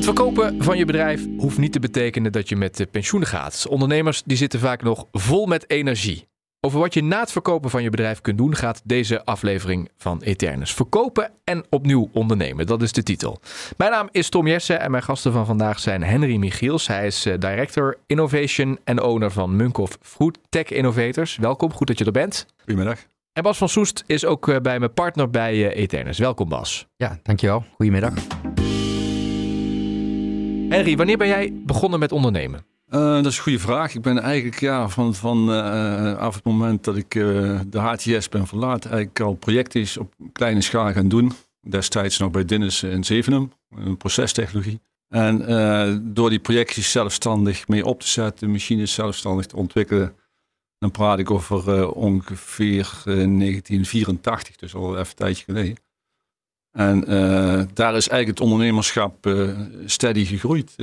[0.00, 3.66] Het verkopen van je bedrijf hoeft niet te betekenen dat je met pensioen gaat.
[3.68, 6.28] Ondernemers die zitten vaak nog vol met energie.
[6.60, 10.20] Over wat je na het verkopen van je bedrijf kunt doen, gaat deze aflevering van
[10.22, 10.74] Eternus.
[10.74, 13.40] Verkopen en opnieuw ondernemen, dat is de titel.
[13.76, 16.86] Mijn naam is Tom Jessen en mijn gasten van vandaag zijn Henry Michiels.
[16.86, 21.36] Hij is eh, Director Innovation en owner van Munkhoff Food Tech Innovators.
[21.36, 22.46] Welkom, goed dat je er bent.
[22.58, 22.98] Goedemiddag.
[23.32, 26.18] En Bas van Soest is ook eh, bij mijn partner bij eh, Eternus.
[26.18, 26.86] Welkom Bas.
[26.96, 27.64] Ja, dankjewel.
[27.76, 28.14] Goedemiddag.
[30.70, 32.64] Henry, wanneer ben jij begonnen met ondernemen?
[32.88, 33.94] Uh, dat is een goede vraag.
[33.94, 38.46] Ik ben eigenlijk ja, van, van uh, af het moment dat ik de HTS ben
[38.46, 41.32] verlaten, eigenlijk al projecten op kleine schaal gaan doen.
[41.60, 44.80] Destijds nog bij Dinnes in Zevenum, een procestechnologie.
[45.08, 45.38] En
[46.14, 50.14] door die projectjes zelfstandig mee op te zetten, machines zelfstandig te ontwikkelen,
[50.78, 55.76] dan praat ik over ongeveer 1984, dus al even een tijdje geleden.
[56.72, 57.00] En
[57.74, 59.28] daar is eigenlijk het ondernemerschap
[59.86, 60.76] steady gegroeid.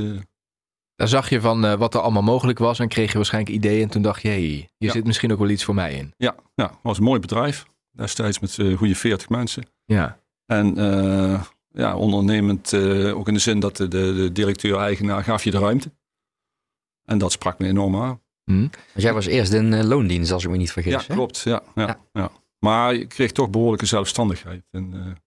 [0.97, 3.81] Daar zag je van uh, wat er allemaal mogelijk was en kreeg je waarschijnlijk ideeën.
[3.81, 4.91] En toen dacht je, hey, hier ja.
[4.91, 6.13] zit misschien ook wel iets voor mij in.
[6.17, 7.65] Ja, ja het was een mooi bedrijf.
[7.91, 9.63] Destijds met uh, goede 40 mensen.
[9.85, 10.19] Ja.
[10.45, 12.73] En uh, ja, ondernemend
[13.13, 15.91] ook in de zin dat de, de directeur-eigenaar gaf je de ruimte.
[17.03, 18.21] En dat sprak me enorm aan.
[18.43, 18.69] Hmm.
[18.69, 20.91] Want jij was eerst in loondienst, als ik me niet vergis.
[20.91, 21.13] Ja, hè?
[21.13, 21.39] klopt.
[21.39, 22.31] Ja, ja, ja, ja.
[22.59, 24.63] Maar je kreeg toch behoorlijke zelfstandigheid.
[24.71, 25.17] En,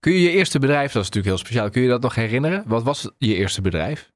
[0.00, 2.64] Kun je je eerste bedrijf, dat is natuurlijk heel speciaal, kun je dat nog herinneren?
[2.66, 4.12] Wat was je eerste bedrijf?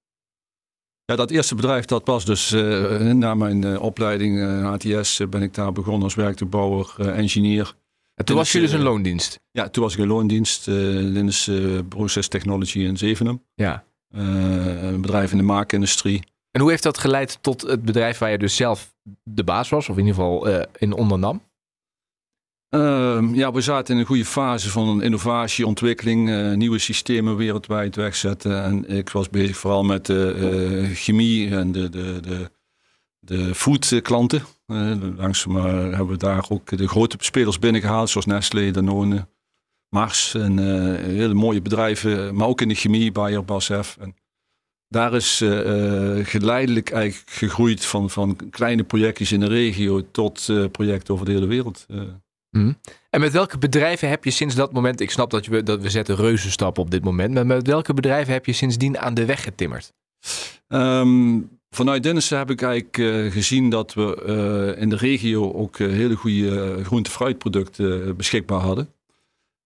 [1.04, 5.42] Ja, dat eerste bedrijf dat was dus uh, na mijn uh, opleiding uh, HTS ben
[5.42, 7.74] ik daar begonnen als werktuigbouwer, engineer.
[8.14, 9.40] En toen was je dus een loondienst?
[9.50, 11.50] Ja, toen was ik een loondienst, Linus
[11.88, 13.42] Process Technology in Zevenum.
[13.54, 13.84] Ja.
[14.10, 16.22] een bedrijf in de maakindustrie.
[16.50, 19.88] En hoe heeft dat geleid tot het bedrijf waar je dus zelf de baas was,
[19.88, 21.42] of in ieder geval in ondernam?
[22.74, 27.96] Uh, ja, we zaten in een goede fase van innovatie, ontwikkeling, uh, nieuwe systemen wereldwijd
[27.96, 28.62] wegzetten.
[28.62, 30.34] En ik was bezig vooral met de
[30.88, 32.50] uh, chemie en de, de, de,
[33.18, 34.42] de food klanten.
[34.66, 39.28] Hebben we daar ook de grote spelers binnengehaald, zoals Nestlé, Danone,
[39.88, 40.34] Mars.
[40.34, 40.58] En
[41.04, 43.96] hele mooie bedrijven, maar ook in de chemie, Bayer, BASF.
[44.00, 44.14] En
[44.88, 45.36] daar is
[46.22, 51.46] geleidelijk eigenlijk gegroeid van, van kleine projectjes in de regio tot projecten over de hele
[51.46, 51.86] wereld.
[52.52, 52.78] Mm.
[53.10, 55.90] En met welke bedrijven heb je sinds dat moment, ik snap dat, je, dat we
[55.90, 59.42] zetten reuzenstappen op dit moment, maar met welke bedrijven heb je sindsdien aan de weg
[59.42, 59.92] getimmerd?
[60.68, 64.22] Um, vanuit Dennissen heb ik eigenlijk uh, gezien dat we
[64.74, 68.88] uh, in de regio ook uh, hele goede groente-fruitproducten beschikbaar hadden.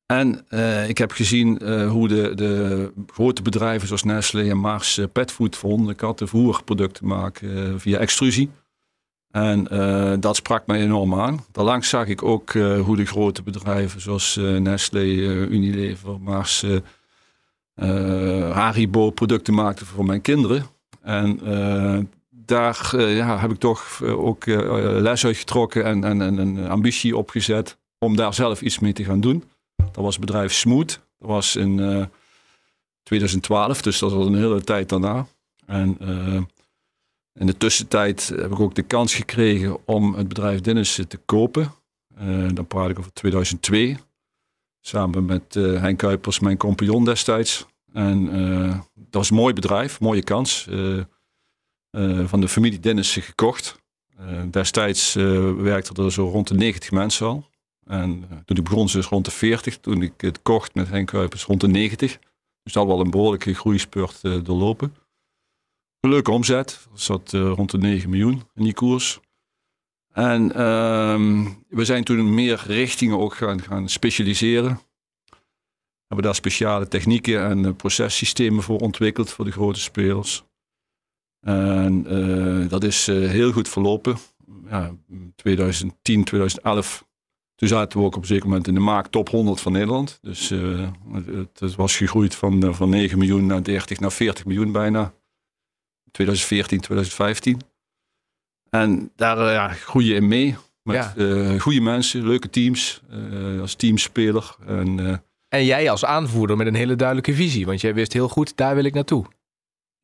[0.06, 0.46] En
[0.88, 5.96] ik heb gezien hoe de, de, grote bedrijven zoals Nestlé en Mars petfood voor honden,
[5.96, 8.50] katten, voerproducten maken via extrusie.
[9.36, 11.44] En uh, dat sprak mij enorm aan.
[11.52, 15.04] Daarlangs zag ik ook uh, hoe de grote bedrijven zoals uh, Nestlé,
[15.48, 16.64] Unilever, Mars,
[18.52, 20.66] Haribo producten maakten voor mijn kinderen.
[21.02, 21.40] En
[22.30, 27.78] daar ja, heb ik toch ook les uit getrokken en, en, en, een ambitie opgezet
[27.98, 29.44] om daar zelf iets mee te gaan doen.
[29.76, 31.00] Dat was bedrijf Smooth.
[31.18, 32.08] Dat was in
[33.02, 35.26] 2012, dus dat was een hele tijd daarna.
[35.66, 35.98] En
[37.38, 41.72] in de tussentijd heb ik ook de kans gekregen om het bedrijf Dennissen te kopen.
[42.20, 43.96] Uh, dan praat ik over 2002.
[44.80, 47.66] Samen met uh, Henk Kuipers, mijn compagnon destijds.
[47.92, 48.26] En
[48.94, 50.68] dat was een mooi bedrijf, mooie kans.
[52.26, 53.76] van de familie Dennissen gekocht.
[54.50, 55.14] destijds
[55.58, 57.48] werkten er zo rond de 90 mensen al.
[57.84, 59.78] En toen ik begon, dus rond de 40.
[59.78, 62.18] Toen ik het kocht met Henk Kuipers, rond de 90.
[62.62, 64.94] Dus dat wel een behoorlijke groeispurt doorlopen.
[66.06, 66.86] Een leuke omzet.
[66.94, 69.20] Zat uh, rond de 9 miljoen in die koers.
[70.12, 74.80] En uh, we zijn toen meer richtingen ook gaan, gaan specialiseren.
[75.24, 80.44] We hebben daar speciale technieken en uh, processystemen voor ontwikkeld voor de grote spelers.
[81.40, 84.16] En uh, dat is heel goed verlopen.
[84.68, 84.96] Ja,
[85.36, 87.06] 2010, 2011
[87.54, 90.18] toen zaten we ook op een zeker moment in de maak top 100 van Nederland.
[90.22, 95.14] Dus het, het, was gegroeid van, van 9 miljoen naar 30 naar 40 miljoen bijna.
[96.10, 97.60] 2014, 2015.
[98.70, 100.56] En daar uh, ja, groei je in mee.
[100.82, 101.12] Met ja.
[101.16, 104.56] uh, goede mensen, leuke teams, uh, als teamspeler.
[104.66, 107.66] En, en jij als aanvoerder met een hele duidelijke visie.
[107.66, 109.24] Want jij wist heel goed, daar wil ik naartoe.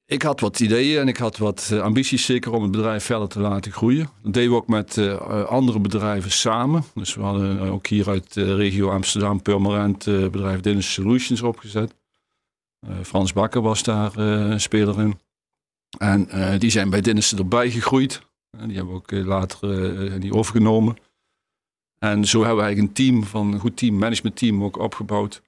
[0.06, 3.40] Ik had wat ideeën en ik had wat ambities zeker om het bedrijf verder te
[3.40, 4.08] laten groeien.
[4.22, 4.98] Dat deden we ook met
[5.46, 6.84] andere bedrijven samen.
[6.94, 11.94] Dus we hadden ook hier uit de regio Amsterdam Permanent bedrijf Dennis Solutions opgezet.
[13.02, 15.18] Frans Bakker was daar een speler in.
[15.98, 18.26] En uh, die zijn bij Dennissen erbij gegroeid.
[18.50, 20.96] Die hebben we ook uh, later uh, die overgenomen.
[22.02, 25.42] En zo hebben we eigenlijk een team van een goed team, management team ook opgebouwd.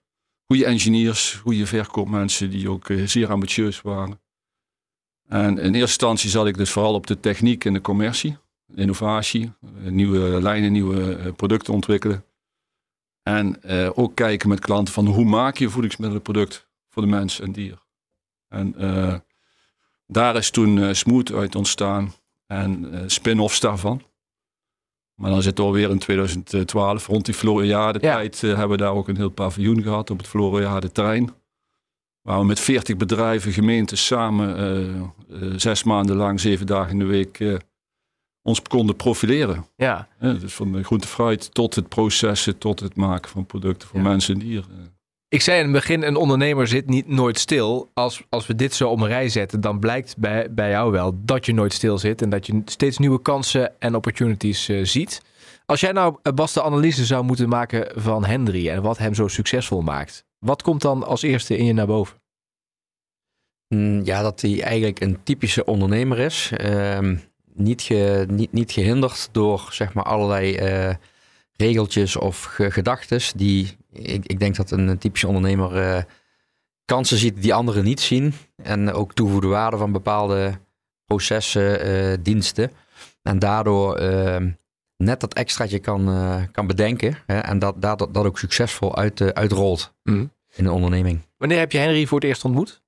[0.46, 4.20] goede engineers, goede verkoopmensen die ook eh, zeer ambitieus waren.
[5.28, 8.36] En in eerste instantie zat ik dus vooral op de techniek en de commercie,
[8.74, 12.24] innovatie, eh, nieuwe lijnen, nieuwe eh, producten ontwikkelen.
[13.22, 17.52] En eh, ook kijken met klanten van hoe maak je voedingsmiddelenproduct voor de mens en
[17.52, 17.78] dier.
[18.48, 19.18] En eh,
[20.06, 22.12] daar is toen eh, Smooth uit ontstaan
[22.46, 24.02] en eh, spin-offs daarvan.
[25.14, 28.92] Maar dan zit het alweer in 2012, rond die Floriade tijd, eh, hebben we daar
[28.92, 31.30] ook een heel paviljoen gehad op het Floriade terrein.
[32.22, 35.14] Waar we met 40 bedrijven, gemeenten samen
[35.56, 37.60] zes maanden lang, zeven dagen in de week
[38.42, 39.66] ons konden profileren.
[39.76, 40.08] Ja.
[40.18, 44.08] Dus van de groente fruit tot het processen, tot het maken van producten voor Ja.
[44.08, 44.96] mensen en dieren.
[45.34, 47.90] Ik zei in het begin, een ondernemer zit niet nooit stil.
[47.94, 51.12] Als, als we dit zo om een rij zetten, dan blijkt bij, bij jou wel
[51.24, 52.22] dat je nooit stil zit.
[52.22, 55.22] En dat je steeds nieuwe kansen en opportunities eh, ziet.
[55.66, 59.28] Als jij nou, Bas, de analyse zou moeten maken van Henry en wat hem zo
[59.28, 60.24] succesvol maakt.
[60.38, 62.16] Wat komt dan als eerste in je naar boven?
[63.68, 66.50] Mm, Ja, dat hij eigenlijk een typische ondernemer is.
[66.56, 67.16] Ehm,
[67.54, 67.90] niet,
[68.28, 70.94] niet, niet gehinderd door zeg maar allerlei eh,
[71.56, 73.32] regeltjes of ge- gedachtes.
[73.36, 76.02] Die, ik, ik denk dat een typische ondernemer eh,
[76.84, 78.34] kansen ziet die anderen niet zien.
[78.62, 80.58] En ook toegevoegde waarde van bepaalde
[81.04, 82.70] processen, eh, diensten.
[83.22, 84.50] En daardoor ehm,
[84.96, 87.16] net dat extraatje kan, eh, kan bedenken.
[87.26, 90.26] Hè, en dat, dat, dat ook succesvol uit, eh, uitrolt Mhm.
[90.56, 91.20] in een onderneming.
[91.36, 92.82] Wanneer heb je Henry voor het eerst ontmoet?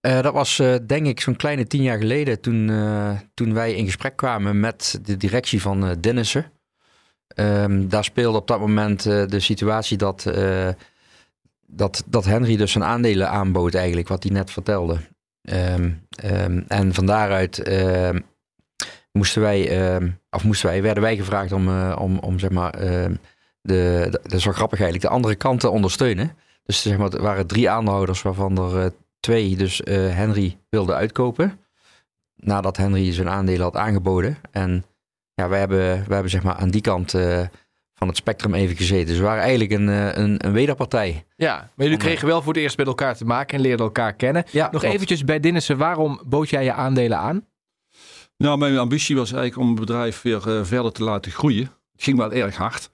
[0.00, 3.74] Eh, dat was eh, denk ik zo'n kleine tien jaar geleden toen, eh, toen wij
[3.74, 6.52] in gesprek kwamen met de directie van eh Dennissen.
[7.34, 10.68] Ehm, daar speelde op dat moment eh, de situatie dat, eh,
[11.66, 14.96] dat, dat Henry dus zijn aandelen aanbood eigenlijk, wat hij net vertelde.
[15.42, 17.62] Ehm, ehm, en van daaruit
[19.12, 19.80] moesten wij,
[20.30, 23.18] of moesten wij, werden wij gevraagd om, eh, om, om zeg maar, de,
[23.62, 26.36] de, dat is wel grappig eigenlijk, de andere kant te ondersteunen.
[26.64, 31.60] Dus zeg maar, er waren drie aandeelhouders waarvan er twee dus Henry wilde uitkopen.
[32.36, 34.38] Nadat Henry zijn aandelen had aangeboden.
[34.50, 34.84] En
[35.34, 37.40] ja, wij hebben, wij hebben zeg maar aan die kant eh,
[37.94, 39.06] van het spectrum even gezeten.
[39.06, 41.24] Dus we waren eigenlijk een, eh, een, een wederpartij.
[41.36, 44.14] Ja, maar jullie kregen wel voor het eerst met elkaar te maken en leerden elkaar
[44.14, 44.44] kennen.
[44.50, 44.94] Ja, Nog klopt.
[44.94, 47.46] eventjes bij Dinnissen, waarom bood jij je aandelen aan?
[48.36, 51.70] Nou, mijn ambitie was eigenlijk om het bedrijf weer eh, verder te laten groeien.
[51.92, 52.90] Het ging wel erg hard.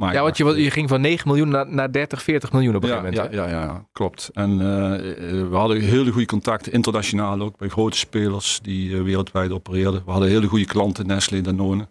[0.00, 2.82] Maar Ja, want je, je ging van 9 miljoen naar, naar 30, 40 miljoen op
[2.82, 3.44] een ja, gegeven ja, moment.
[3.50, 3.56] hè?
[3.56, 4.30] ja, ja, klopt.
[4.32, 4.94] En eh,
[5.40, 10.02] eh, we hadden hele goede contacten, internationaal ook, bij grote spelers die eh, wereldwijd opereerden.
[10.04, 11.88] We hadden hele goede klanten, Nestlé, Danone.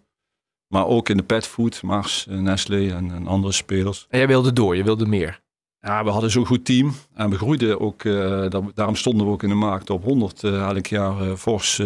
[0.68, 4.06] Maar ook in de petfood, Mars, Nestlé en, en andere spelers.
[4.08, 5.40] En jij wilde door, je wilde meer.
[5.80, 8.02] Ja, we hadden zo'n goed team en we groeiden ook.
[8.02, 11.82] daar- daarom stonden we ook in de markt op 100 eh, elk jaar fors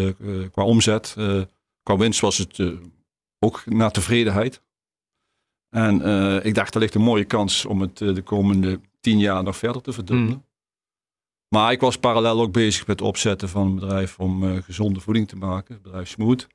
[0.53, 1.15] qua omzet.
[1.83, 2.63] Qua winst was het
[3.39, 4.62] ook naar tevredenheid.
[5.75, 9.19] En eh, ik dacht, er ligt een mooie kans om het eh, de komende tien
[9.19, 10.35] jaar nog verder te verdubbelen.
[10.35, 10.45] Mm.
[11.49, 15.01] Maar ik was parallel ook bezig met het opzetten van een bedrijf om eh, gezonde
[15.01, 15.75] voeding te maken.
[15.75, 16.47] Het bedrijf Smooth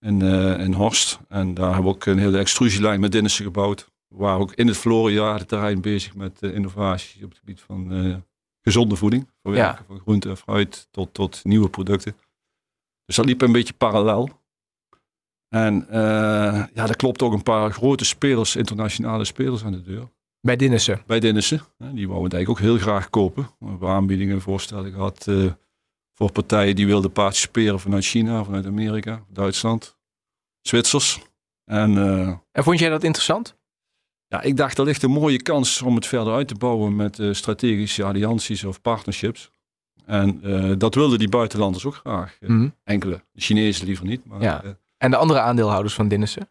[0.00, 0.22] in,
[0.60, 1.20] in Horst.
[1.28, 3.90] En daar hebben we ook een hele extrusielijn met Dinnissen gebouwd.
[4.10, 8.24] We waren ook in het het terrein bezig met eh, innovatie op het gebied van
[8.62, 9.30] gezonde voeding.
[9.42, 12.16] Verwerken van groente en fruit tot, tot nieuwe producten.
[13.04, 14.39] Dus dat liep een beetje parallel.
[15.50, 20.08] En eh, ja, er klopt ook een paar grote spelers, internationale spelers aan de deur.
[20.40, 21.02] Bij Dinnissen.
[21.06, 21.60] Bij Dinnissen.
[21.78, 23.50] Die wouden het eigenlijk ook heel graag kopen.
[23.58, 25.52] We hebben aanbiedingen en voorstellen gehad eh,
[26.14, 29.96] voor partijen die wilden participeren vanuit China, vanuit Amerika, Duitsland,
[30.60, 31.20] Zwitsers.
[31.64, 33.58] En eh, En vond jij dat interessant?
[34.26, 37.18] ja, ik dacht, er ligt een mooie kans om het verder uit te bouwen met
[37.32, 39.50] strategische allianties of partnerships.
[40.06, 40.40] En
[40.78, 42.36] dat wilden die buitenlanders ook graag.
[42.40, 42.68] Mhm.
[42.84, 44.24] Enkele, de Chinezen liever niet.
[44.24, 44.62] Maar Ja.
[45.00, 46.48] Eh, En de andere aandeelhouders van Dinnissen?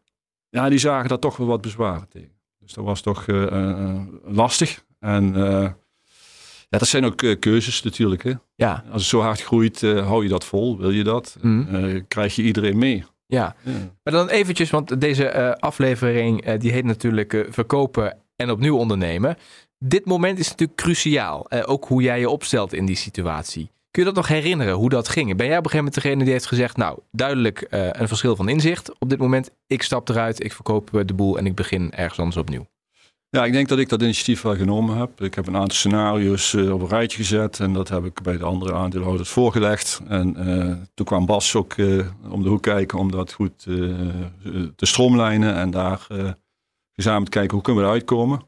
[0.49, 2.31] ja, die zagen daar toch wel wat bezwaren tegen.
[2.59, 4.83] Dus dat was toch eh, eh, lastig.
[4.99, 5.69] En eh,
[6.69, 8.23] ja, dat zijn ook eh, keuzes natuurlijk.
[8.23, 8.33] Hè?
[8.55, 8.83] Ja.
[8.91, 10.77] Als het zo hard groeit, eh, hou je dat vol?
[10.77, 11.37] Wil je dat?
[11.41, 13.03] Eh, krijg je iedereen mee?
[13.25, 13.55] ja.
[13.63, 13.71] Ja.
[14.03, 18.77] Maar dan eventjes, want deze eh, aflevering eh, die heet natuurlijk eh, verkopen en opnieuw
[18.77, 19.37] ondernemen.
[19.77, 21.49] Dit moment is natuurlijk cruciaal.
[21.49, 23.71] Eh, ook hoe jij je opstelt in die situatie.
[23.91, 25.35] Kun je dat nog herinneren, hoe dat ging?
[25.37, 28.35] Ben jij op een gegeven moment degene die heeft gezegd, nou, duidelijk eh, een verschil
[28.35, 28.99] van inzicht.
[28.99, 32.19] Op dit moment, ik stap eruit, ik verkoop eh, de boel en ik begin ergens
[32.19, 32.67] anders opnieuw.
[33.29, 35.21] Ja, ik denk dat ik dat initiatief wel genomen heb.
[35.21, 38.37] Ik heb een aantal scenario's eh, op een rijtje gezet en dat heb ik bij
[38.37, 40.01] de andere aandeelhouders voorgelegd.
[40.07, 40.33] En
[40.93, 41.75] toen kwam Bas ook
[42.29, 43.59] om de hoek kijken om dat goed
[44.75, 46.07] te stroomlijnen en daar
[46.93, 48.41] gezamenlijk kijken hoe kunnen we eruit komen.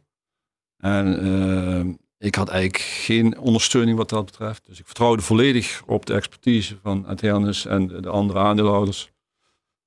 [0.78, 4.66] En ik had eigenlijk geen ondersteuning wat dat betreft.
[4.66, 9.04] Dus ik vertrouwde volledig op de expertise van Aternis en de, de andere aandeelhouders.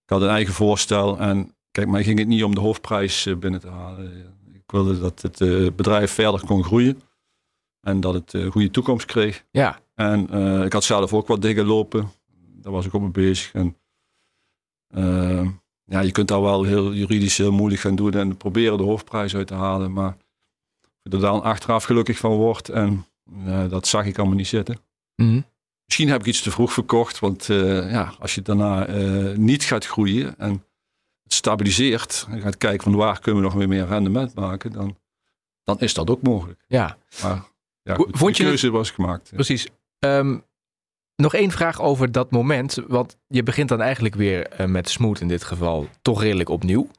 [0.03, 3.37] Ik had een eigen voorstel en kijk, mij ging het niet om de hoofdprijs eh,
[3.37, 4.13] binnen te halen.
[4.53, 7.03] Ik wilde dat het eh, bedrijf verder kon groeien.
[7.81, 9.45] En dat het een goede toekomst kreeg.
[9.51, 9.81] Ja.
[9.95, 10.29] En
[10.65, 12.11] ik had zelf ook wat dingen lopen.
[12.61, 13.53] Daar was ik ook mee bezig.
[13.53, 13.77] En,
[15.85, 19.37] ja, je kunt daar wel heel juridisch heel moeilijk gaan doen en proberen de hoofdprijs
[19.37, 19.93] uit te halen.
[19.93, 20.17] Maar
[21.13, 22.69] er dan achteraf gelukkig van wordt.
[22.69, 23.07] En
[23.69, 24.79] dat zag ik allemaal niet zitten.
[25.17, 25.41] Mhm.
[25.85, 27.19] Misschien heb ik iets te vroeg verkocht.
[27.19, 28.87] Want ja, als je daarna
[29.37, 30.65] niet gaat groeien en
[31.25, 32.27] het stabiliseert.
[32.31, 34.73] En gaat kijken van waar kunnen we nog weer meer rendement maken.
[34.73, 34.99] Dan,
[35.65, 36.65] dan is dat ook mogelijk.
[36.69, 36.97] Ja.
[37.23, 37.45] Maar
[37.83, 39.31] ja, goed, Vond de keuze was gemaakt.
[39.35, 39.69] Precies.
[39.99, 40.39] Ehm,
[41.17, 42.79] nog één vraag over dat moment.
[42.87, 46.91] Want je begint dan eigenlijk weer met Smooth in dit geval toch redelijk opnieuw.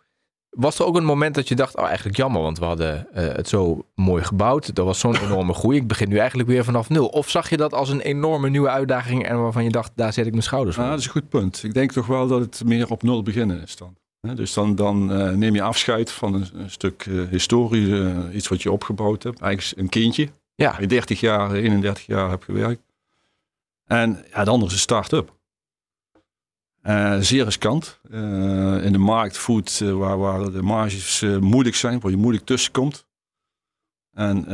[0.56, 3.28] Was er ook een moment dat je dacht, oh eigenlijk jammer, want we hadden uh,
[3.28, 4.78] het zo mooi gebouwd.
[4.78, 5.78] Er was zo'n enorme groei.
[5.78, 7.08] Ik begin nu eigenlijk weer vanaf nul.
[7.08, 10.26] Of zag je dat als een enorme nieuwe uitdaging en waarvan je dacht, daar zet
[10.26, 10.86] ik mijn schouders voor?
[10.86, 11.64] Nou, dat is een goed punt.
[11.64, 13.96] Ik denk toch wel dat het meer op nul beginnen is dan.
[14.36, 18.62] Dus dan, dan uh, neem je afscheid van een, een stuk uh, historie, iets wat
[18.62, 19.42] je opgebouwd hebt.
[19.42, 20.30] Eigenlijk een kindje.
[20.56, 20.76] Ja.
[20.80, 22.82] Je 30 jaar, 31 jaar hebt gewerkt.
[23.86, 25.35] En ja, andere is een start-up.
[26.88, 28.00] Uh, zeer riskant.
[28.12, 32.46] Uh, in de markt food uh, waar, waar de marges moeilijk zijn, waar je moeilijk
[32.46, 33.06] tussenkomt.
[34.12, 34.46] En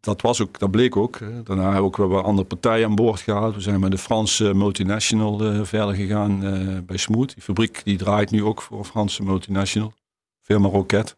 [0.00, 1.18] dat, was ook, dat bleek ook.
[1.18, 3.54] Daarna hebben we ook andere partijen aan boord gehaald.
[3.54, 6.40] We zijn met de Franse multinational verder gegaan
[6.86, 7.34] bij Smooth.
[7.34, 9.92] Die fabriek die draait nu ook voor een Franse multinational.
[10.40, 11.16] Firma Rocket.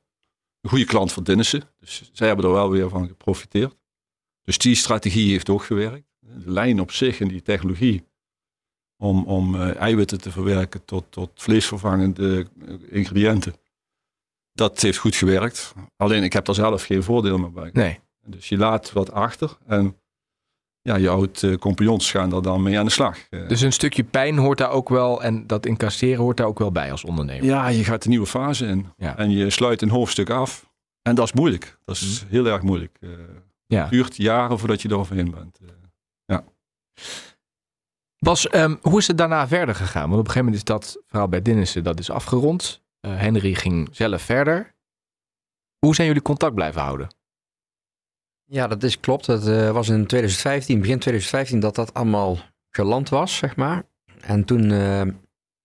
[0.61, 1.63] Een goede klant voor Dinnissen.
[1.81, 3.77] Dus zij hebben er wel weer van geprofiteerd.
[4.43, 8.05] Dus die strategie heeft ook gewerkt de lijn op zich en die technologie
[8.97, 12.47] om, om uh, eiwitten te verwerken tot, tot vleesvervangende
[12.89, 13.55] ingrediënten.
[14.53, 15.75] Dat heeft goed gewerkt.
[15.97, 17.71] Alleen ik heb er zelf geen voordeel meer bij.
[17.73, 18.01] Nee.
[18.27, 19.97] Dus je laat wat achter en
[20.83, 23.29] ja, je oude compagnons gaan er dan mee aan de slag.
[23.29, 26.73] Dus een stukje pijn hoort daar ook wel en dat incasseren hoort daar ook wel
[26.73, 27.45] bij als ondernemer.
[27.45, 29.17] Ja, je gaat een nieuwe fase in ja.
[29.17, 30.73] en je sluit een hoofdstuk af.
[31.03, 31.79] En dat is moeilijk.
[31.85, 32.31] Dat is mm.
[32.31, 32.99] heel erg moeilijk.
[33.67, 33.81] Ja.
[33.81, 35.59] Het duurt jaren voordat je er overheen bent.
[38.43, 40.09] Um, hoe is het daarna verder gegaan?
[40.09, 42.83] Want op een gegeven moment is dat verhaal bij Dinnissen dat is afgerond.
[43.01, 44.75] Uh, Henry ging zelf verder.
[45.79, 47.09] Hoe zijn jullie contact blijven houden?
[48.45, 49.27] Ja, dat is klopt.
[49.27, 52.39] Het uh, was in 2015, begin 2015, dat dat allemaal
[52.71, 53.83] geland was, zeg maar.
[54.21, 55.03] En toen uh,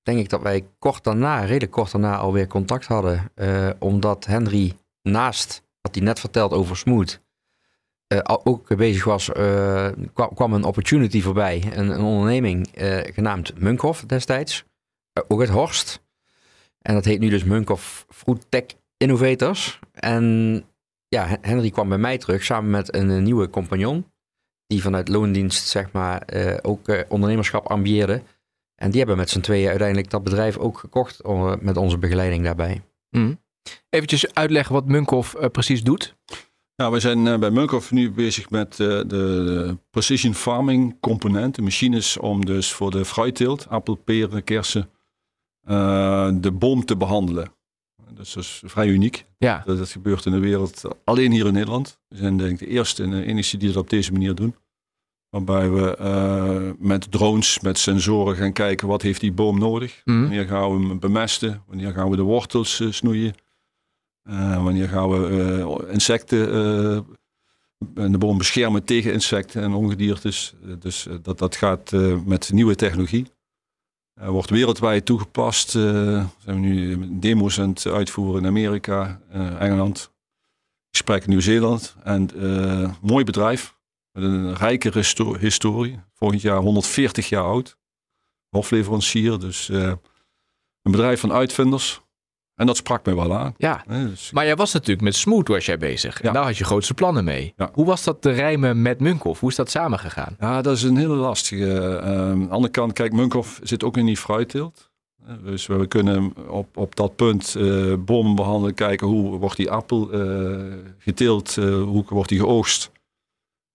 [0.02, 3.32] denk ik dat wij kort daarna, redelijk kort daarna, alweer contact hadden.
[3.80, 7.20] omdat Henry naast wat hij net verteld over Smooth,
[8.13, 11.63] uh, ook bezig was, uh, kwam, een opportunity voorbij.
[11.74, 14.66] Een, een onderneming uh, genaamd Munkhoff destijds.
[15.28, 16.01] ook uit Horst.
[16.82, 18.63] En dat heet nu dus Munkhoff Fruit Tech
[18.98, 19.80] Innovators.
[19.94, 20.63] En
[21.08, 24.06] ja, Henry kwam bij mij terug samen met een, een nieuwe compagnon.
[24.68, 26.24] Die vanuit loondienst, zeg maar,
[26.62, 28.22] ook ondernemerschap ambieerde.
[28.75, 31.22] En die hebben met z'n tweeën uiteindelijk dat bedrijf ook gekocht
[31.60, 32.82] met onze begeleiding daarbij.
[33.10, 33.39] Mm.
[33.89, 36.16] Eventjes uitleggen wat Munkhoff precies doet.
[36.79, 42.17] Nou, we zijn uh, bij Munkhoff nu bezig met uh, de, precision farming componenten, machines
[42.17, 44.89] om dus voor de fruitteelt, appel, peren, kersen,
[45.69, 47.51] uh, de boom te behandelen.
[48.13, 49.25] Dat is dus vrij uniek.
[49.38, 49.63] Ja.
[49.65, 52.00] Dat, dat, gebeurt in de wereld alleen hier in Nederland.
[52.07, 54.55] We zijn denk ik de eerste en de enige die dat op deze manier doen.
[55.29, 60.01] Waarbij we met drones, met sensoren gaan kijken wat heeft die boom nodig.
[60.05, 60.21] Mm.
[60.21, 61.63] Wanneer gaan we hem bemesten?
[61.67, 63.33] Wanneer gaan we de wortels snoeien?
[64.29, 70.53] Uh, wanneer gaan we uh, insecten uh, de boom beschermen tegen insecten en ongediertes.
[70.79, 71.91] Dus dat, dat gaat
[72.25, 73.27] met nieuwe technologie.
[74.13, 75.69] wordt wereldwijd toegepast.
[75.69, 79.21] zijn we nu demo's aan het uitvoeren in Amerika,
[79.59, 80.12] Engeland,
[80.91, 81.95] gesprek Nieuw-Zeeland.
[82.03, 82.29] En
[83.01, 83.75] mooi bedrijf
[84.12, 85.03] met een rijke
[85.39, 86.00] historie.
[86.13, 87.77] Volgend jaar 140 jaar oud.
[88.50, 92.01] Hofleverancier, dus een bedrijf van uitvinders.
[92.60, 93.54] En dat sprak mij wel aan.
[93.58, 94.32] Ja, dus...
[94.32, 96.22] maar jij was natuurlijk met Smooth was jij bezig.
[96.22, 96.28] Ja.
[96.28, 97.54] En daar had je grootste plannen mee.
[97.58, 97.70] Ja.
[97.74, 99.39] Hoe was dat te rijmen met Munkhoff?
[99.39, 100.36] Hoe is dat samengegaan?
[100.39, 101.66] Ja, dat is een hele lastige.
[101.66, 104.92] Uh, aan de andere kant, kijk, Munkhoff zit ook in die fruitteelt.
[105.44, 110.13] Dus we kunnen op, op dat punt uh, bomen behandelen, kijken hoe wordt die appel
[110.13, 112.92] uh, geteeld, hoe wordt die geoogst.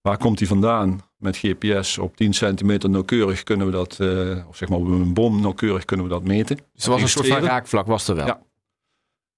[0.00, 1.00] Waar komt die vandaan?
[1.16, 4.00] Met GPS op 10 centimeter nauwkeurig kunnen we dat,
[4.48, 6.58] of zeg maar op een boom nauwkeurig kunnen we dat meten.
[6.74, 8.26] Dus er was een soort van raakvlak, was er wel?
[8.26, 8.40] Ja.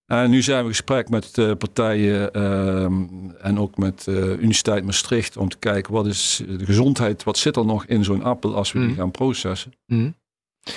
[0.07, 2.85] En nu zijn we in gesprek met uh, partijen uh,
[3.47, 7.57] en ook met uh, Universiteit Maastricht om te kijken wat is de gezondheid, wat zit
[7.57, 8.87] er nog in zo'n appel als we Mm.
[8.87, 9.73] die gaan processen.
[9.87, 10.15] Mm.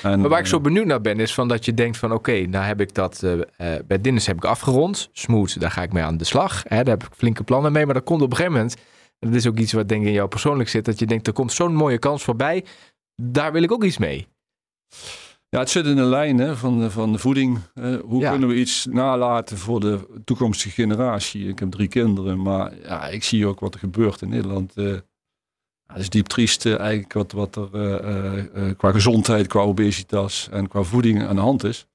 [0.04, 2.12] En, Maar waar ik eh, zo benieuwd naar ben, is van dat je denkt van
[2.12, 3.34] oké, nou heb ik dat eh,
[3.76, 5.10] eh, bij Dinnes heb ik afgerond.
[5.12, 6.64] Smooth, daar ga ik mee aan de slag.
[6.68, 7.86] Hè, daar heb ik flinke plannen mee.
[7.86, 8.76] Maar dat komt op een gegeven moment,
[9.20, 11.28] en dat is ook iets wat denk ik in jou persoonlijk zit, dat je denkt
[11.28, 12.66] er komt zo'n mooie kans voorbij.
[13.22, 14.28] Daar wil ik ook iets mee.
[15.50, 17.60] Ja, het zit in de lijn hè, van, de- van de voeding.
[17.74, 18.32] Eh, hoe Ja.
[18.32, 21.48] kunnen we iets nalaten voor de toekomstige generatie?
[21.48, 24.74] Ik heb drie kinderen, maar ja, ik zie ook wat er gebeurt in Nederland.
[24.78, 24.86] Eh,
[25.86, 30.84] het is diep triest eh, eigenlijk wat, wat er qua gezondheid, qua obesitas en qua
[30.84, 31.88] voeding aan de hand is.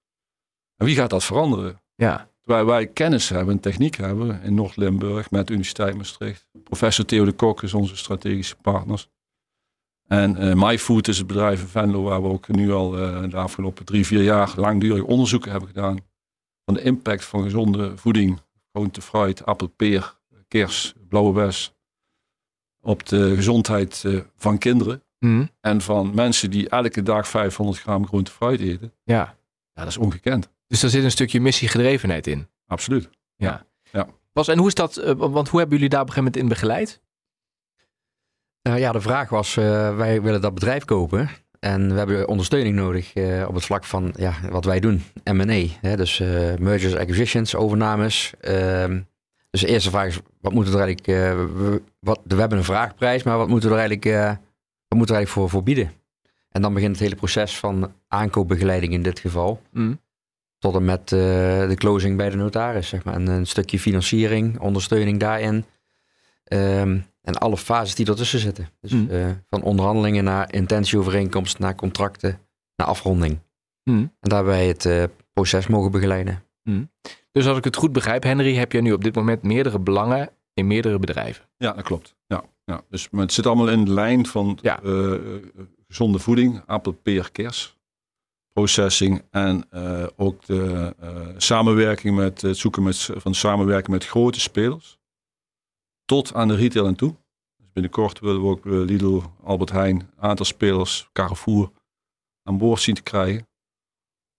[0.77, 1.81] En wie gaat dat veranderen?
[1.95, 2.29] Ja.
[2.41, 6.47] Terwijl wij kennis hebben en techniek hebben in Noord-Limburg met de Universiteit Maastricht.
[6.65, 9.09] Professor Theo de Kok is onze strategische partners.
[10.07, 13.37] En eh MyFood is het bedrijf in Venlo waar we ook nu al eh, de
[13.37, 15.99] afgelopen drie, vier jaar langdurig onderzoeken hebben gedaan.
[16.65, 18.41] Van de impact van gezonde voeding,
[18.73, 20.19] groente, fruit, appel, peer,
[20.49, 21.75] kers, blauwe bes.
[22.81, 25.47] Op de gezondheid eh, van kinderen Hm.
[25.61, 28.93] en van mensen die elke dag 500 gram groente fruit eten.
[29.05, 29.37] ja.
[29.75, 30.49] Ja, dat is ongekend.
[30.67, 32.49] Dus daar zit een stukje missiegedrevenheid in.
[32.67, 33.09] Absoluut.
[34.33, 36.49] Bas, en hoe is dat, want hoe hebben jullie daar op een gegeven moment in
[36.49, 37.03] begeleid?
[38.65, 41.29] Nou ja, de vraag was, eh, wij willen dat bedrijf kopen.
[41.61, 45.97] En we hebben ondersteuning nodig eh, op het vlak van ja, wat wij doen, M&A.
[45.97, 48.33] Dus eh, mergers, acquisitions, overnames.
[48.41, 49.01] Ehm,
[49.51, 51.37] dus de eerste vraag is, wat moeten we er eigenlijk...
[51.57, 54.39] we, wat, we hebben een vraagprijs, maar wat moeten we er eigenlijk,
[54.89, 55.93] wat moeten we eigenlijk voor, voor bieden?
[56.51, 59.61] En dan begint het hele proces van aankoopbegeleiding in dit geval.
[59.73, 59.95] Hm.
[60.59, 63.15] Tot en met de closing bij de notaris, zeg maar.
[63.15, 65.65] En een stukje financiering, ondersteuning daarin.
[66.45, 68.69] Ehm, en alle fases die ertussen zitten.
[68.81, 69.11] Dus Mm.
[69.11, 72.41] eh, van onderhandelingen naar intentieovereenkomst, naar contracten,
[72.77, 73.39] naar afronding.
[73.83, 73.91] Hm.
[73.99, 76.43] En daarbij het eh, proces mogen begeleiden.
[77.33, 80.31] Dus als ik het goed begrijp, Henry, heb je nu op dit moment meerdere belangen
[80.55, 81.45] in meerdere bedrijven.
[81.57, 82.15] Ja, dat klopt.
[82.27, 82.81] Ja, ja.
[82.89, 84.83] Dus maar het zit allemaal in de lijn van Ja.
[84.83, 85.15] eh,
[85.89, 87.77] gezonde voeding, appel, peer, kers,
[88.53, 94.41] processing en eh, ook de eh, samenwerking met het zoeken met, van samenwerking met grote
[94.41, 94.99] spelers
[96.05, 97.15] tot aan de retail en toe.
[97.57, 101.71] Dus binnenkort willen we ook eh, Lidl, Albert Heijn, een aantal spelers, Carrefour
[102.43, 103.49] aan boord zien te krijgen.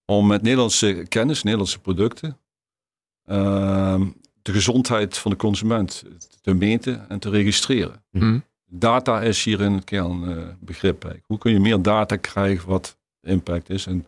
[0.04, 2.38] Om met Nederlandse kennis, Nederlandse producten,
[3.24, 4.08] ehm,
[4.42, 6.04] de gezondheid van de consument
[6.42, 8.04] te meten en te registreren.
[8.10, 8.38] Hm.
[8.68, 11.02] Data is hier in het kernbegrip.
[11.02, 11.24] eigenlijk.
[11.26, 13.86] Hoe kun je meer data krijgen wat impact is?
[13.86, 14.06] En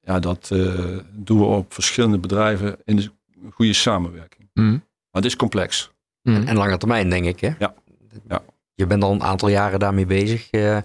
[0.00, 3.10] ja, dat eh, doen we op verschillende bedrijven in de
[3.50, 4.50] goede samenwerking.
[4.52, 4.70] Hm.
[4.70, 5.91] Maar het is complex.
[6.22, 6.34] Hm.
[6.34, 7.40] En, en lange termijn, denk ik.
[7.40, 7.50] Hè?
[7.58, 7.74] Ja.
[8.28, 8.42] Ja.
[8.74, 10.50] Je bent al een aantal jaren daarmee bezig.
[10.50, 10.76] eh,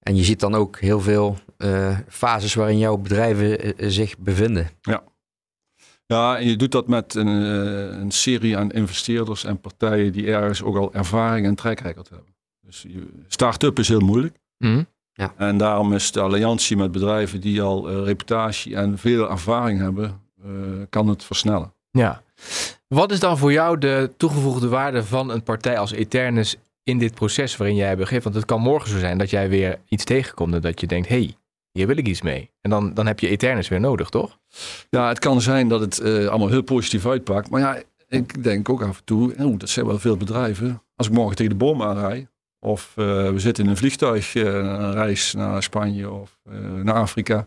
[0.00, 4.68] en je ziet dan ook heel veel eh, fases waarin jouw bedrijven eh, zich bevinden.
[6.06, 10.32] Ja, en je doet dat met een, eh, een serie aan investeerders en partijen die
[10.32, 12.34] ergens ook al ervaring en trackrecord hebben.
[12.60, 14.36] Dus je- start-up is heel moeilijk.
[14.56, 14.82] Hm.
[15.36, 20.50] En daarom is de alliantie met bedrijven die al reputatie en veel ervaring hebben, eh,
[20.88, 21.72] kan het versnellen.
[21.90, 22.22] Ja.
[22.88, 27.14] Wat is dan voor jou de toegevoegde waarde van een partij als Eternus in dit
[27.14, 28.24] proces waarin jij begeeft?
[28.24, 31.08] Want het kan morgen zo zijn dat jij weer iets tegenkomt en dat je denkt,
[31.08, 31.34] hey,
[31.72, 32.50] hier wil ik iets mee.
[32.60, 34.38] En dan, dan heb je Eternus weer nodig, toch?
[34.90, 37.50] Ja, het kan zijn dat het eh, allemaal heel positief uitpakt.
[37.50, 40.82] Maar ja, ik denk ook af en toe, oh, dat zijn wel veel bedrijven.
[40.96, 44.44] Als ik morgen tegen de boom aanrijd, of eh, we zitten in een vliegtuig, eh,
[44.44, 46.38] een reis naar Spanje of
[46.82, 47.46] naar Afrika.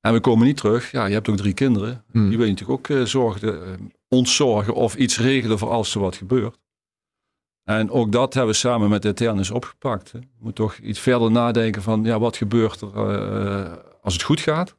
[0.00, 0.90] En we komen niet terug.
[0.90, 2.04] Ja, je hebt ook drie kinderen.
[2.10, 2.28] Hm.
[2.28, 3.72] Die wil je natuurlijk ook eh, zorgen, eh,
[4.08, 6.58] ontzorgen of iets regelen voor als er wat gebeurt.
[7.64, 10.12] En ook dat hebben we samen met de Eternus opgepakt.
[10.12, 10.18] hè.
[10.18, 14.40] Je moet toch iets verder nadenken van, ja, wat gebeurt er eh, als het goed
[14.40, 14.76] gaat?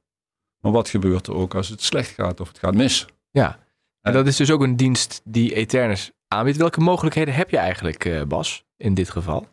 [0.59, 3.05] Maar wat gebeurt er ook als het slecht gaat of het gaat mis?
[3.31, 3.59] Ja.
[4.01, 6.57] En dat is dus ook een dienst die Eternus aanbiedt.
[6.57, 9.47] Welke mogelijkheden heb je eigenlijk, eh, Bas, in dit geval?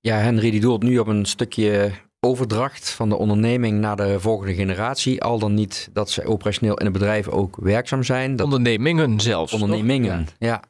[0.00, 4.54] Ja, Henry die doelt nu op een stukje overdracht van de onderneming naar de volgende
[4.54, 5.22] generatie.
[5.22, 8.36] Al dan niet dat ze operationeel in het bedrijf ook werkzaam zijn.
[8.36, 9.50] Dat Ondernemingen zelfs.
[9.50, 9.60] toch?
[9.60, 10.26] ondernemingen.
[10.38, 10.62] Ja.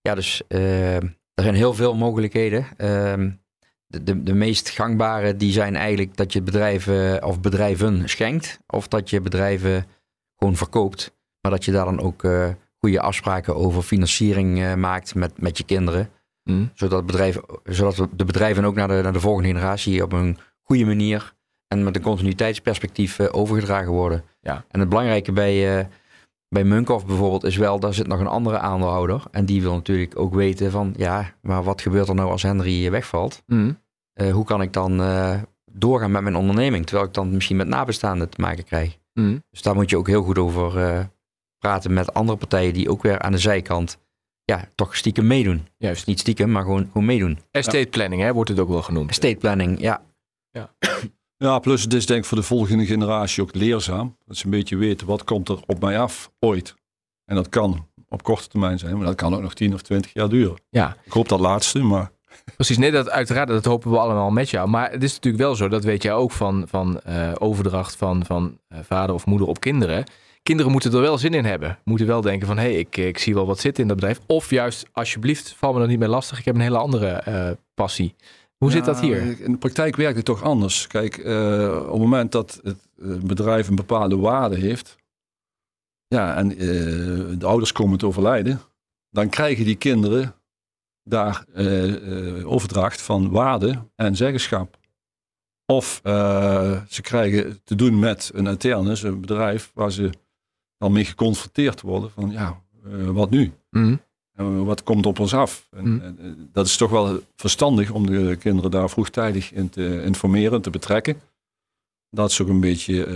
[0.00, 0.96] ja, dus eh,
[1.34, 2.66] er zijn heel veel mogelijkheden.
[2.76, 3.30] Ehm,
[3.86, 8.58] de, de, de meest gangbare die zijn eigenlijk dat je bedrijven of bedrijven schenkt.
[8.66, 9.86] Of dat je bedrijven
[10.36, 11.16] gewoon verkoopt.
[11.40, 15.58] Maar dat je daar dan ook eh, goede afspraken over financiering eh, maakt met, met
[15.58, 16.10] je kinderen.
[16.42, 16.64] Hm.
[16.74, 20.84] Zodat, bedrijven, zodat de bedrijven ook naar de, naar de volgende generatie op een goede
[20.84, 21.34] manier
[21.68, 24.24] en met een continuïteitsperspectief eh, overgedragen worden.
[24.40, 24.64] Ja.
[24.68, 25.86] En het belangrijke bij, eh
[26.48, 29.22] bij Munkhoff bijvoorbeeld is wel, daar zit nog een andere aandeelhouder.
[29.30, 32.90] En die wil natuurlijk ook weten van, ja, maar wat gebeurt er nou als Henry
[32.90, 33.42] wegvalt?
[33.46, 33.72] Hm.
[34.12, 35.02] Eh, hoe kan ik dan
[35.72, 36.86] doorgaan met mijn onderneming?
[36.86, 38.98] Terwijl ik dan misschien met nabestaanden te maken krijg.
[39.12, 39.38] Hm.
[39.50, 41.10] Dus daar moet je ook heel goed over
[41.58, 43.98] praten met andere partijen die ook weer aan de zijkant
[44.44, 45.66] ja, toch stiekem meedoen.
[45.76, 46.06] Juist.
[46.06, 47.38] Niet stiekem, maar gewoon, gewoon meedoen.
[47.50, 49.10] Estate planning, hè, wordt het ook wel genoemd.
[49.10, 49.80] Estate planning,
[50.54, 50.74] ja.
[51.36, 54.16] Ja, plus het is denk ik voor de volgende generatie ook leerzaam.
[54.26, 56.74] Dat ze een beetje weten wat komt er op mij af ooit.
[57.24, 60.12] En dat kan op korte termijn zijn, maar dat kan ook nog 10 of 20
[60.12, 60.56] jaar duren.
[60.70, 60.96] Ja.
[61.04, 62.12] Ik hoop dat laatste, maar
[62.56, 64.68] Precies, nee, dat, uiteraard, dat hopen we allemaal met jou.
[64.68, 68.24] Maar het is natuurlijk wel zo, dat weet jij ook van, van uh, overdracht van,
[68.24, 70.04] van uh, vader of moeder op kinderen.
[70.42, 71.78] Kinderen moeten er wel zin in hebben.
[71.84, 74.20] Moeten wel denken van, hé, hey, ik, ik zie wel wat zitten in dat bedrijf.
[74.26, 76.38] Of juist, alsjeblieft, val me dan niet meer lastig.
[76.38, 78.14] Ik heb een hele andere uh, passie.
[78.64, 79.40] Hoe zit dat hier?
[79.40, 80.86] In de praktijk werkt het toch anders.
[80.86, 82.78] Kijk, op het moment dat het
[83.26, 84.96] bedrijf een bepaalde waarde heeft...
[86.06, 86.48] Ja, en
[87.38, 88.60] de ouders komen te overlijden...
[89.10, 90.34] dan krijgen die kinderen
[91.02, 91.44] daar
[92.44, 94.78] overdracht van waarde en zeggenschap.
[95.66, 100.10] Of uh, ze krijgen te doen met een Eternus, een bedrijf waar ze
[100.78, 102.62] dan mee geconfronteerd worden van ja,
[103.12, 103.52] wat nu?
[103.70, 104.00] Mm.
[104.64, 105.66] Wat komt op ons af?
[105.70, 106.48] En, mm.
[106.52, 111.20] dat is toch wel verstandig om de kinderen daar vroegtijdig in te informeren, te betrekken.
[112.10, 113.06] Dat ze ook een beetje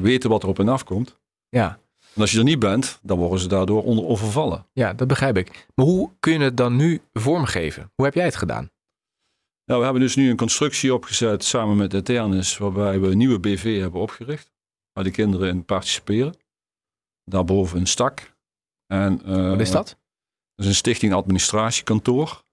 [0.00, 1.16] weten wat er op hen afkomt.
[1.48, 1.78] Ja.
[2.14, 4.66] En als je er niet bent, dan worden ze daardoor onder overvallen.
[4.72, 5.66] Ja, dat begrijp ik.
[5.74, 7.90] Maar hoe kun je het dan nu vormgeven?
[7.94, 8.70] Hoe heb jij het gedaan?
[9.64, 13.38] Nou, we hebben dus nu een constructie opgezet samen met Eternus, waarbij we een nieuwe
[13.38, 14.52] BV hebben opgericht,
[14.92, 16.34] waar de kinderen in participeren.
[17.24, 18.32] Daarboven een stak.
[18.86, 19.96] En, uh, Wat is dat?
[20.54, 22.44] Dat is een stichting administratiekantoor.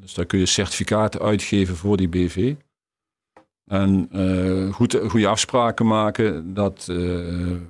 [0.00, 2.54] Dus daar kun je certificaten uitgeven voor die BV.
[3.64, 7.60] En uh, goed, goede afspraken maken dat uh,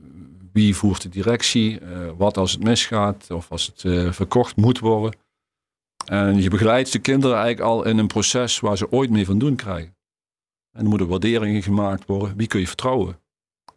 [0.52, 1.80] wie voert de directie?
[1.80, 5.18] Uh, wat als het misgaat of als het verkocht moet worden?
[6.06, 9.38] En je begeleidt de kinderen eigenlijk al in een proces waar ze ooit mee van
[9.38, 9.96] doen krijgen.
[10.72, 12.36] En er moeten waarderingen gemaakt worden.
[12.36, 13.20] Wie kun je vertrouwen?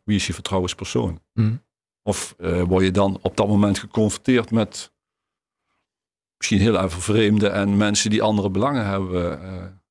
[0.04, 1.22] Wie is je vertrouwenspersoon?
[1.34, 1.62] Mm.
[2.04, 2.36] Of
[2.68, 4.92] word je dan op dat moment geconfronteerd met
[6.40, 9.40] misschien heel even vreemde en mensen die andere belangen hebben.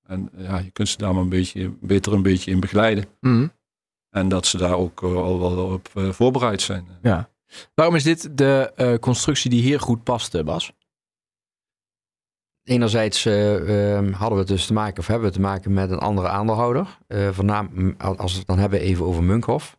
[0.06, 3.04] en ja, je kunt ze daar maar een beetje, beter een beetje in begeleiden.
[3.20, 3.52] Mm.
[4.10, 6.86] En dat ze daar ook eh, al wel op eh, voorbereid zijn.
[7.02, 7.28] Ja.
[7.74, 10.72] Waarom is dit de uh, constructie die hier goed past, Bas?
[12.62, 15.98] Enerzijds uh, um, hadden we dus te maken, of hebben we te maken met een
[15.98, 16.98] andere aandeelhouder.
[17.08, 19.77] Uh, voornaam, als we het dan hebben even over Munkhof.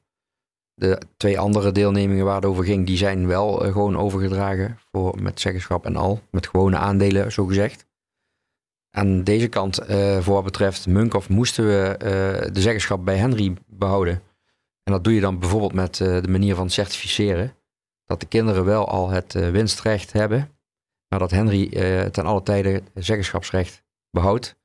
[0.79, 5.39] De twee andere deelnemingen waar het over ging, die zijn wel gewoon overgedragen voor, met
[5.39, 6.21] zeggenschap en al.
[6.31, 7.85] Met gewone aandelen, zo gezegd.
[8.91, 9.79] Aan deze kant,
[10.19, 11.95] voor wat betreft Munkhof, moesten we
[12.53, 14.21] de zeggenschap bij Henry behouden.
[14.83, 17.53] En dat doe je dan bijvoorbeeld met de manier van certificeren.
[18.05, 20.49] Dat de kinderen wel al het winstrecht hebben,
[21.07, 21.69] maar dat Henry
[22.11, 24.57] ten alle tijde zeggenschapsrecht behoudt.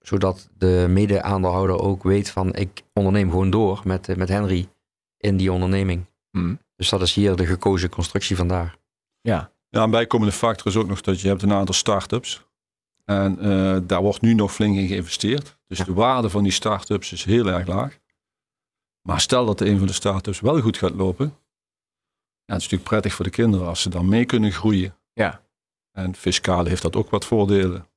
[0.00, 4.68] Zodat de mede-aandeelhouder ook weet van ik onderneem gewoon door met, met Henry
[5.22, 6.06] in die onderneming.
[6.30, 6.60] Hmm.
[6.76, 8.76] Dus dat is hier de gekozen constructie vandaar.
[9.20, 9.52] Ja.
[9.68, 12.46] Ja, een bijkomende factor is ook nog dat je hebt een aantal start-ups.
[13.04, 13.36] En
[13.86, 15.58] daar wordt nu nog flink in geïnvesteerd.
[15.66, 15.84] Dus ja.
[15.84, 17.98] de waarde van die start-ups is heel erg laag.
[19.08, 21.26] Maar stel dat een van de start-ups wel goed gaat lopen.
[22.44, 24.96] Ja, het is natuurlijk prettig voor de kinderen als ze dan mee kunnen groeien.
[25.12, 25.44] Ja.
[25.92, 27.88] En fiscaal heeft dat ook wat voordelen.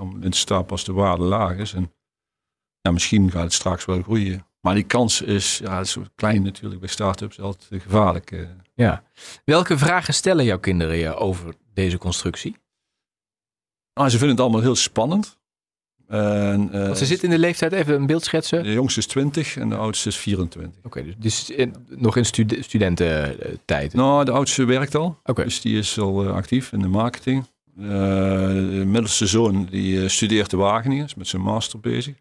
[0.00, 1.72] om in te stappen als de waarde laag is.
[1.72, 1.92] En
[2.80, 4.46] ja, misschien gaat het straks wel groeien.
[4.64, 8.30] Maar die kans is, ja, is klein natuurlijk bij start-ups, altijd gevaarlijk.
[8.30, 8.40] Eh.
[8.74, 9.02] Ja.
[9.44, 12.56] Welke vragen stellen jouw kinderen je over deze constructie?
[13.94, 15.38] Nou, ze vinden het allemaal heel spannend.
[16.08, 18.62] En, uh, ze zit in de leeftijd, even een beeld schetsen.
[18.62, 20.78] De jongste is 20 en de oudste is 24.
[20.78, 23.92] Oké, okay, dus in, nog in studen, studententijd?
[23.92, 25.18] Nou, de oudste werkt al.
[25.24, 25.44] Okay.
[25.44, 27.46] Dus die is al actief in de marketing.
[27.78, 32.14] Uh, de middelste zoon die studeert in Wageningen, is met zijn master bezig.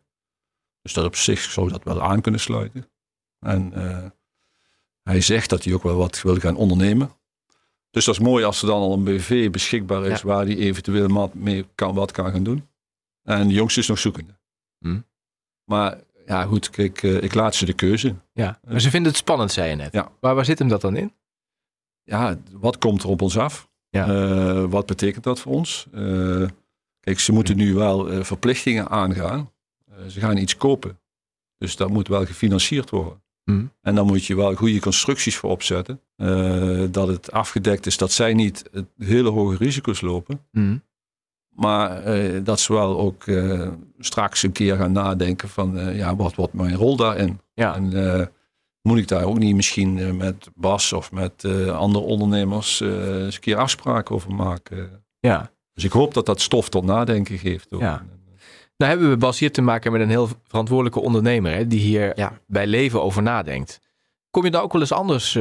[0.83, 2.89] Dus dat op zich zou dat wel aan kunnen sluiten.
[3.39, 3.73] En
[5.03, 7.11] hij zegt dat hij ook wel wat wil gaan ondernemen.
[7.89, 10.27] Dus dat is mooi als er dan al een BV beschikbaar is ja.
[10.27, 12.67] waar hij eventueel mee kan, wat kan gaan doen.
[13.23, 14.33] En de jongste is nog zoekende.
[14.79, 14.99] Hm.
[15.63, 18.15] Maar ja, goed, kijk, uh, ik laat ze de keuze.
[18.33, 19.93] Ja, maar ze vinden het spannend, zei je net.
[19.93, 20.11] Ja.
[20.19, 21.13] Maar waar zit hem dat dan in?
[22.03, 23.69] Ja, wat komt er op ons af?
[23.89, 24.07] Ja.
[24.07, 25.87] Uh, wat betekent dat voor ons?
[25.91, 26.47] Uh,
[26.99, 29.51] kijk, ze moeten nu wel verplichtingen aangaan.
[30.08, 30.99] Ze gaan iets kopen.
[31.58, 33.21] Dus dat moet wel gefinancierd worden.
[33.43, 33.71] Mm.
[33.82, 36.01] En dan moet je wel goede constructies voor opzetten.
[36.91, 40.39] dat het afgedekt is dat zij niet hele hoge risico's lopen.
[40.51, 40.84] Mm.
[41.49, 43.67] Maar uh, dat ze wel ook uh,
[43.99, 47.39] straks een keer gaan nadenken van ja, wat wordt mijn rol daarin?
[47.53, 47.75] Ja.
[47.75, 48.32] En
[48.82, 53.58] moet ik daar ook niet misschien met Bas of met andere ondernemers eens een keer
[53.58, 55.03] afspraken over maken?
[55.19, 55.51] Ja.
[55.73, 57.73] Dus ik hoop dat dat stof tot nadenken geeft.
[57.73, 57.82] Ook.
[57.82, 58.06] Ja.
[58.77, 62.12] Nou hebben we Bas hier te maken met een heel verantwoordelijke ondernemer hè, die hier
[62.15, 62.39] ja.
[62.47, 63.79] bij leven over nadenkt.
[64.29, 65.38] Kom je daar ook wel eens anders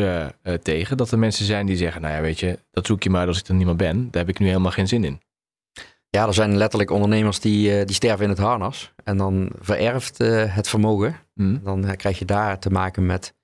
[0.62, 0.97] tegen?
[0.97, 3.38] Dat er mensen zijn die zeggen, nou ja weet je, dat zoek je maar als
[3.38, 4.11] ik er niemand ben.
[4.11, 5.21] Daar heb ik nu helemaal geen zin in.
[6.09, 8.92] Ja, er zijn letterlijk ondernemers die, uh, die sterven in het harnas.
[9.05, 10.18] En dan vererft
[10.49, 11.16] het vermogen.
[11.35, 11.61] Mm.
[11.64, 13.35] Dan krijg je daar te maken met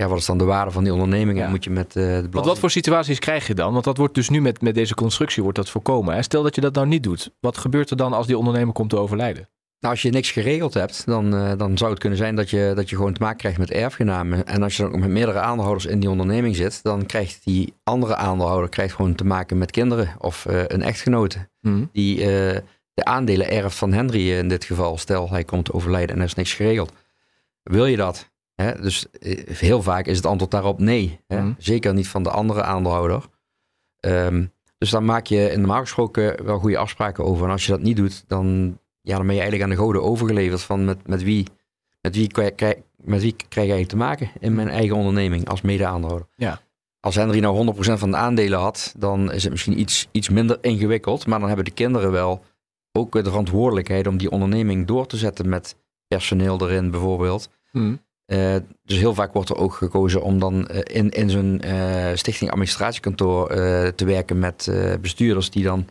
[0.00, 1.38] ja, wat is dan de waarde van die onderneming?
[1.38, 1.48] Ja.
[1.48, 2.32] Moet je met eh, de belasting...
[2.32, 3.72] Want wat voor situaties krijg je dan?
[3.72, 6.14] Want dat wordt dus nu met, met deze constructie wordt dat voorkomen.
[6.14, 6.22] Hè?
[6.22, 7.34] Stel dat je dat nou niet doet.
[7.40, 9.48] Wat gebeurt er dan als die ondernemer komt te overlijden?
[9.80, 12.72] Nou, als je niks geregeld hebt, dan, eh, dan zou het kunnen zijn dat je,
[12.74, 14.46] dat je gewoon te maken krijgt met erfgenamen.
[14.46, 17.74] En als je dan ook met meerdere aandeelhouders in die onderneming zit, dan krijgt die
[17.84, 21.48] andere aandeelhouder krijgt gewoon te maken met kinderen of eh, een echtgenote.
[21.92, 22.60] Die eh,
[22.94, 24.98] de aandelen erft van Henry in dit geval.
[24.98, 26.92] Stel, hij komt te overlijden en er is niks geregeld.
[27.62, 28.30] Wil je dat?
[28.56, 28.80] Hè?
[28.80, 31.20] Dus eh, heel vaak is het antwoord daarop nee.
[31.26, 31.42] Hè?
[31.42, 31.52] Mhm.
[31.58, 33.24] Zeker niet van de andere aandeelhouder.
[34.00, 34.44] Ehm,
[34.78, 37.44] dus daar maak je in normaal gesproken wel goede afspraken over.
[37.46, 40.02] En als je dat niet doet, dan, ja, dan ben je eigenlijk aan de goden
[40.02, 41.46] overgeleverd van met, met wie,
[42.00, 45.48] met wie, krijg, krijg- met wie krijg ik eigenlijk te maken in mijn eigen onderneming
[45.48, 46.28] als mede-aandeelhouder.
[46.36, 46.60] Ja.
[47.00, 50.58] Als Henry nou 100% van de aandelen had, dan is het misschien iets, iets minder
[50.60, 51.26] ingewikkeld.
[51.26, 52.44] Maar dan hebben de kinderen wel
[52.92, 55.76] ook de verantwoordelijkheid om die onderneming door te zetten met
[56.08, 57.50] personeel erin bijvoorbeeld.
[58.26, 62.10] Eh, dus heel vaak wordt er ook gekozen om dan eh, in, in zo'n eh,
[62.14, 65.86] stichting administratiekantoor eh, te werken met eh, bestuurders die dan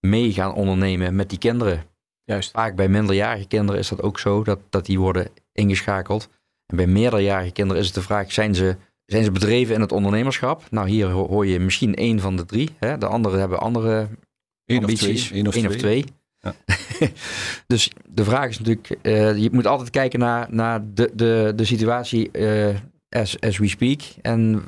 [0.00, 1.82] mee gaan ondernemen met die kinderen.
[2.24, 2.50] Juist.
[2.50, 6.28] Vaak bij minderjarige kinderen is dat ook zo, dat, dat die worden ingeschakeld.
[6.66, 9.92] En bij meerderjarige kinderen is het de vraag, zijn ze, zijn ze bedreven in het
[9.92, 10.62] ondernemerschap?
[10.70, 12.70] Nou, hier ho- hoor je misschien één van de drie.
[12.78, 12.98] Hè?
[12.98, 14.08] De anderen hebben andere
[14.64, 15.26] Eén of ambities.
[15.26, 15.38] twee.
[15.52, 16.04] Één of twee.
[16.46, 16.54] Ja.
[17.66, 21.64] dus de vraag is natuurlijk, eh, je moet altijd kijken naar, naar de, de, de
[21.64, 22.74] situatie eh,
[23.08, 24.00] as, as we speak.
[24.22, 24.64] En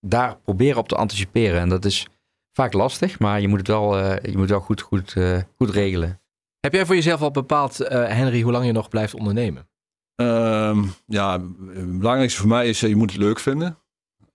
[0.00, 1.60] daar proberen op te anticiperen.
[1.60, 2.06] En dat is
[2.52, 5.38] vaak lastig, maar je moet het wel, eh, je moet het wel goed, goed, eh,
[5.56, 6.20] goed regelen.
[6.60, 9.68] Heb jij voor jezelf al bepaald, eh, Henry, hoe lang je nog blijft ondernemen?
[10.14, 11.32] Ehm, ja,
[11.72, 13.78] het belangrijkste voor mij is, je moet het leuk vinden.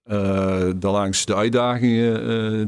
[0.04, 2.66] Eh daarlangs de uitdagingen eh,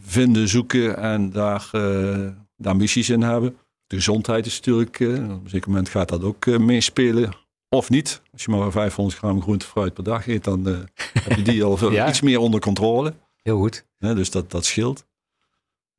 [0.00, 2.26] vinden, zoeken en daar eh,
[2.64, 3.56] de ambities in hebben.
[3.86, 7.36] De gezondheid is natuurlijk, eh, op een zeker moment gaat dat ook eh, meespelen.
[7.68, 8.22] Of niet.
[8.32, 10.78] Als je maar 500 gram groente fruit per dag eet, dan eh,
[11.24, 12.08] heb je die al Ja.
[12.08, 13.14] iets meer onder controle.
[13.42, 13.84] Heel goed.
[13.98, 15.04] Dus dat, dat scheelt.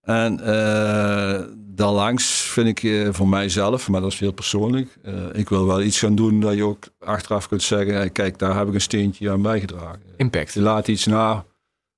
[0.01, 0.38] En
[1.75, 4.97] daarlangs vind ik voor mijzelf, maar dat is heel persoonlijk.
[5.34, 8.67] ik wil wel iets gaan doen dat je ook achteraf kunt zeggen: kijk, daar heb
[8.67, 10.01] ik een steentje aan bijgedragen.
[10.17, 10.54] Impact.
[10.54, 11.45] Je laat iets na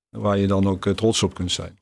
[0.09, 1.79] waar je dan ook trots op kunt zijn.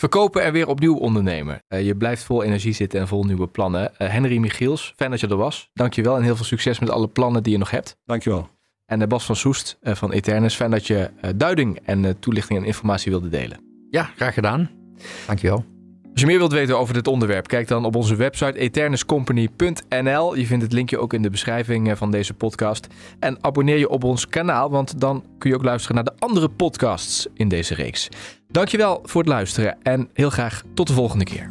[0.00, 1.62] Verkopen en weer opnieuw ondernemen.
[1.68, 3.96] Eh, je blijft vol energie zitten en vol nieuwe plannen.
[3.96, 5.70] Eh, Henry Michiels, fijn dat je er was.
[5.72, 7.96] Dankjewel en heel veel succes met alle plannen die je nog hebt.
[8.04, 8.48] Dankjewel.
[8.86, 12.58] En eh, Bas van Soest eh, van Eternus, fijn dat je eh, duiding en toelichting
[12.58, 13.60] en informatie wilde delen.
[13.90, 14.70] Ja, graag gedaan.
[15.26, 15.64] Dankjewel.
[16.12, 20.34] Als je meer wilt weten over dit onderwerp, kijk dan op onze website eternuscompany.nl.
[20.36, 22.86] Je vindt het linkje ook in de beschrijving eh, van deze podcast.
[23.18, 26.48] En abonneer je op ons kanaal, want dan kun je ook luisteren naar de andere
[26.48, 28.08] podcasts in deze reeks.
[28.48, 31.50] Dankjewel voor het luisteren en heel graag tot de volgende keer.